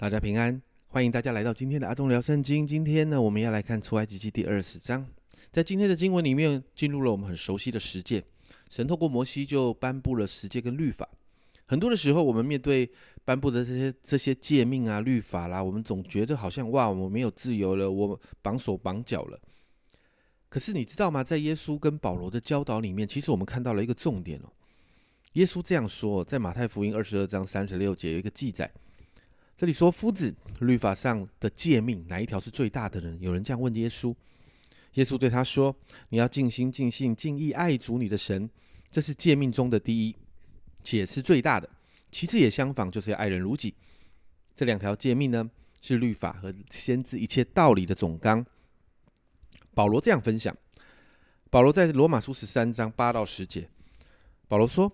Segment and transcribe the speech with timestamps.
[0.00, 2.66] 大家平安，欢迎大家来到今天的阿忠聊圣经。
[2.66, 5.06] 今天呢，我们要来看出埃及记第二十章。
[5.52, 8.24] 在今天的经文里面，进入了我们很熟悉的十诫。
[8.70, 11.06] 神透过摩西就颁布了十诫跟律法。
[11.66, 12.90] 很多的时候，我们面对
[13.26, 19.38] 颁布的这些这些诫命啊、律法啦，我们总觉得好像哇，我没有自由了，我绑手绑脚了。
[20.48, 21.22] 可是你知道吗？
[21.22, 24.50] 在耶稣跟保罗的教导里面，其实我们看到了一个重点哦。
[25.34, 28.72] 耶稣这样说，在马太福音二十二章三十六节有一个记载，
[29.60, 34.14] 这里说：“夫子，律法上的诫命哪一条是最大的呢？”有人这样问耶稣，
[34.94, 35.76] 耶稣对他说
[36.08, 38.48] ：“你要尽心、尽性、尽意爱主你的神，
[38.90, 40.16] 这是诫命中的第一，
[40.82, 41.68] 且是最大的。
[42.10, 43.74] 其次也相仿，就是要爱人如己。
[44.56, 45.50] 这两条诫命呢，
[45.82, 48.42] 是律法和先知一切道理的总纲。”
[49.76, 50.56] 保罗这样分享：
[51.50, 53.68] 保罗在罗马书十三章八到十节，
[54.48, 54.90] 保罗说。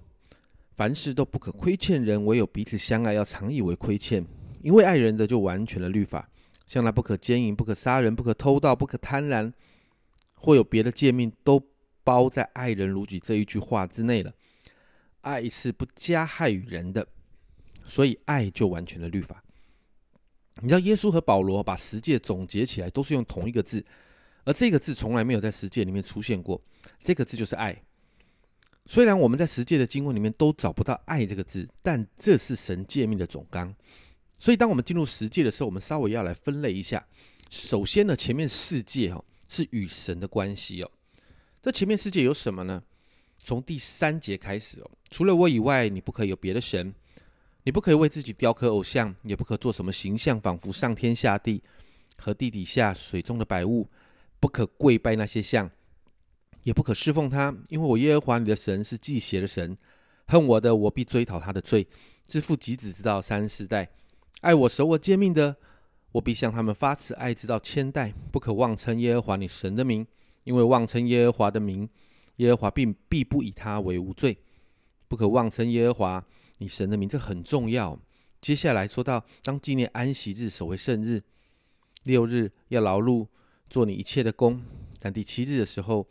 [0.75, 4.23] 凡事都不可亏欠人，唯有彼此相爱，要常以为亏欠。
[4.67, 6.29] 因为爱人的就完全的律法，
[6.67, 9.53] 像那不可奸淫、不可杀人、不可偷盗、不可贪婪，
[10.35, 11.65] 或有别的诫命，都
[12.03, 14.33] 包在“爱人如己”这一句话之内了。
[15.21, 17.07] 爱是不加害于人的，
[17.85, 19.41] 所以爱就完全的律法。
[20.61, 23.87] 你知道，耶稣和保罗把十诫总结起来，都是用同一个字，
[24.43, 26.61] 而这个字从来没有在十诫里面出现过。
[26.99, 27.81] 这个字就是爱。
[28.87, 33.73] 虽然我们在十诫的经文里面都找不到“爱”这个字，但这是神诫命的总纲。
[34.39, 37.07] 所以，当我们进入十诫的时候，我们稍微要来分类一下。
[37.51, 40.91] 首先呢，前面四诫哦是与神的关系哦。
[41.63, 42.83] 这前面四诫有什么呢？
[43.39, 46.93] 从第三节开始哦，除了我以外，你不可以有别的神，
[47.63, 51.63] 你不可以为自己雕刻偶像，也不可做什么形象，仿佛上天下地
[52.17, 53.89] 和地底下水中的百物，
[54.41, 55.71] 不可跪拜那些像。
[56.65, 59.79] 也不可侍奉他，因为我耶和华你的神是祭邪的神，
[60.27, 61.87] 恨我的，我必追讨他的罪，
[62.27, 63.87] 自父及子，直到三四代；
[64.41, 65.57] 爱我、守我诫命的，
[66.13, 68.13] 我必向他们发慈爱，直到千代。
[68.31, 70.07] 不可妄称耶和华你神的名，
[70.45, 71.89] 因为妄称耶和华的名，
[72.37, 74.39] 耶和华并必不以他为无罪。
[75.09, 76.25] 不可妄称耶和华
[76.59, 77.99] 你神的名，这很重要。
[78.41, 81.23] 接下来说到，当纪念安息日，守为圣日，
[82.05, 83.27] 六日要劳碌，
[83.69, 84.63] 做你一切的工，
[85.01, 86.07] 但第七日的时候。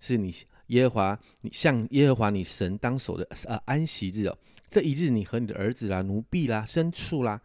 [0.00, 0.32] 是你
[0.68, 4.38] 耶和华，你向耶和华你神当守的呃安息日哦。
[4.70, 7.42] 这一日，你和你的儿子啦、奴婢啦、牲畜啦，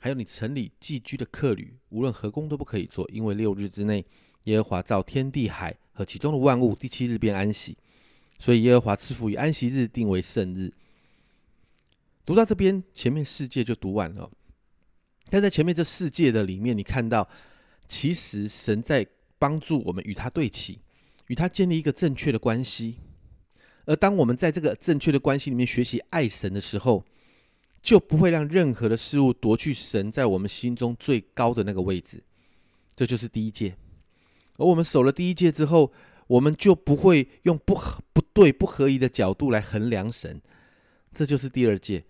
[0.00, 4.04] 还有你城里寄居的客旅，无论何工都不可以做，因为六日之内，
[4.44, 7.76] 耶和华造天地海和其中的万物，第七日便安息。
[8.38, 10.72] 所以耶和华赐福于安息日，定为圣日。
[12.24, 14.30] 读到这边，前面世界就读完了。
[15.30, 17.28] 但在前面这世界的里面，你看到，
[17.86, 19.06] 其实神在
[19.38, 20.80] 帮助我们与他对齐。
[21.26, 22.94] 与他建立一个正确的关系，
[23.84, 27.04] 而当我们在这个正确的关系里面学习爱神的时候，
[27.82, 32.22] 就不会让任何的事物夺去神在我们心中最高的那个位置。
[32.94, 33.76] 这就是第一届。
[34.56, 35.92] 而我们守了第一届之后，
[36.26, 40.42] 我们就不会用不合、不对、不合宜的角度来衡量神。
[41.12, 42.04] 这就是第二届，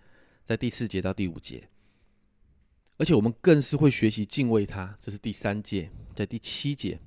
[0.44, 1.68] 在第四节到第五节，
[2.96, 4.96] 而且我们更是会学习敬畏他。
[4.98, 6.98] 这是第三届，在第七节。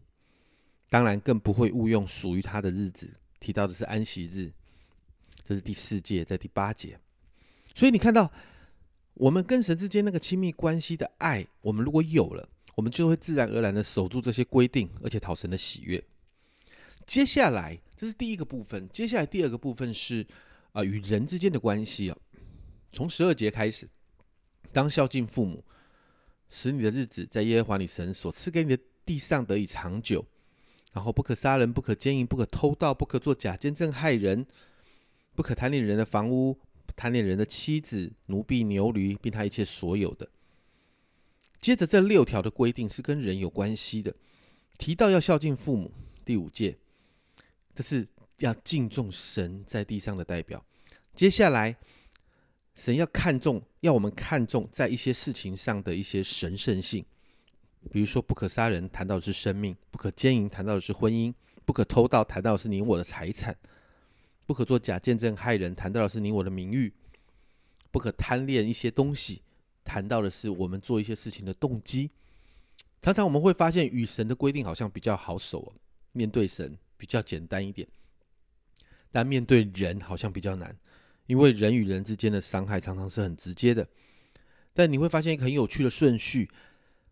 [0.89, 3.09] 当然，更不会误用属于他的日子。
[3.39, 4.51] 提到的是安息日，
[5.43, 6.99] 这是第四届，在第八节。
[7.73, 8.31] 所以你看到，
[9.13, 16.03] 我们跟神之间那个亲密关系的爱，我们如果有了，我们就会自然而然的守住这些规定，而且讨神的喜悦。
[17.05, 18.88] 接下来，这是第一个部分。
[18.89, 20.25] 接下来第二个部分是
[20.72, 22.17] 啊，与人之间的关系啊。
[22.94, 23.88] 从十二节开始，
[24.72, 25.63] 当孝敬父母，
[26.49, 30.25] 使你的日子在耶和华你神所赐给你的地上得以长久。
[30.93, 34.45] 然后不可杀人，不可奸淫，不可偷盗，不可做假见证害人，
[35.33, 36.59] 不可贪恋人的房屋，
[36.96, 40.28] 贪恋人的妻子、奴婢、牛驴，并他一切所有的。
[41.59, 44.16] 接着这六条的规定是跟人有关系的，
[44.78, 45.91] 提到要孝敬父母，
[46.25, 46.78] 第五戒，
[47.75, 48.07] 这是
[48.40, 50.66] 要敬重神在地上的代表。
[51.13, 51.78] 接下来，
[52.74, 57.05] 神要看重，要我们看重在一些事情上的一些神圣性。
[57.91, 61.34] 比如说，不可杀人，谈到的是生命；不可奸淫，谈到的是婚姻；
[61.66, 63.53] 不可偷盗，谈到的是你我的财产；
[64.51, 66.91] 不可做假见证害人，谈到的是你我的名誉；
[67.89, 69.43] 不可贪恋一些东西，
[69.85, 72.11] 谈到的是我们做一些事情的动机。
[73.01, 75.73] 常常我们会发现，与神的规定好像比较好守，哦
[76.11, 77.87] 面对神比较简单一点，
[79.09, 80.77] 但面对人好像比较难，
[81.27, 83.87] 因为人与人之间的伤害常常是很直接的。
[84.73, 86.49] 但你会发现一个很有趣的顺序。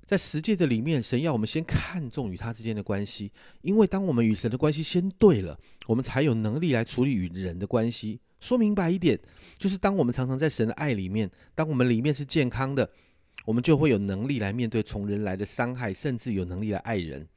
[0.09, 8.19] 在十诫的里面，神要我们先看重与他之间的关系，因为当我们与神的关系先对了，我们才有能力来处理与人的关系。
[8.39, 9.19] 说明白一点，
[9.59, 12.89] 就是当我们常常在神的爱里面，当我们里面是健康的，
[13.45, 17.27] 我们就会有能力来面对从人来的伤害，甚至有能力来爱人。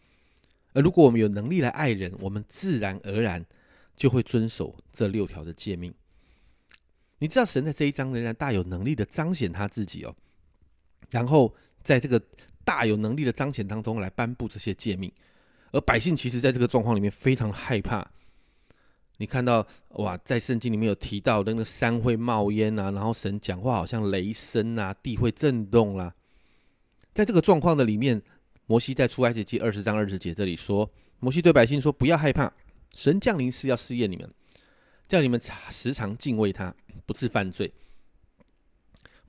[0.73, 3.45] 而如果我们有能力来爱人，我们自然而然
[3.95, 5.93] 就会遵守这六条的诫命。
[7.19, 10.17] 你知道，神在这一章仍然大有能力的彰显他自己哦，
[11.11, 11.55] 然后
[11.85, 12.19] 在这个
[12.65, 15.11] 大有能力的彰显当中来颁布这些诫命，
[15.73, 18.11] 而百姓其实在这个状况里面非常害怕。
[19.19, 26.15] 你看到哇，在圣经里面有提到那个山会冒烟啊，然后神讲话好像雷声啊，地会震动啦。
[27.15, 28.21] 在这个状况的里面，
[28.67, 32.53] 摩西在出埃及记二十章二十节这里说，摩西对百姓说：“不要害怕，
[32.95, 34.29] 神降临是要试验你们，
[35.07, 36.75] 叫你们时常敬畏他，
[37.07, 37.73] 不致犯罪。”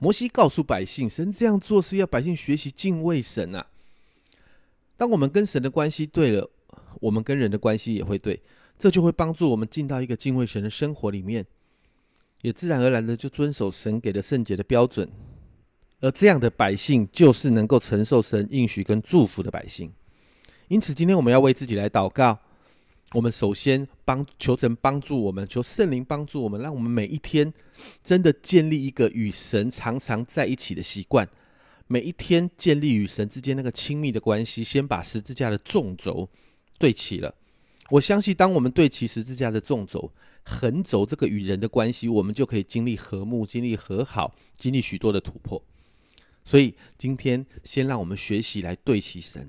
[0.04, 3.66] 摩西告诉百姓，神这样做是要百姓学习敬畏神啊。
[4.98, 6.50] 当我们跟神的关系对了，
[7.00, 8.38] 我们跟人的关系也会对。
[8.78, 11.46] 这就会帮助我们进到一个敬畏神的生活里面，
[12.42, 15.08] 也自然而然的就遵守神给的圣洁的标准，
[16.00, 19.90] 而这样的百姓就是能够承受神应许跟祝福的百姓。
[20.68, 22.38] 因此，今天我们要为自己来祷告。
[23.14, 27.50] 我们首先帮求神帮助我们，求圣灵帮助我们，让我们每一天
[28.02, 31.26] 真的建立一个与神常常在一起的习惯。
[31.86, 36.28] 每一天建立与神之间那个亲密的关系，先把十字架的纵轴
[36.76, 37.32] 对齐了。
[37.90, 40.10] 我相信，当我们对齐十字架的纵轴、
[40.42, 45.62] 横轴这个与人的关系，我们就可以经历和睦、经历和好、经历许多的突破。
[46.44, 49.48] 所以，今天先让我们学习来对齐神，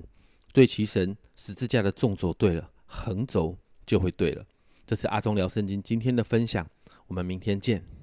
[0.52, 4.44] 对齐神十字架的纵轴对了，横轴就会对了。
[4.86, 6.66] 这是阿忠聊圣经今天的分享，
[7.08, 7.95] 我们明天见。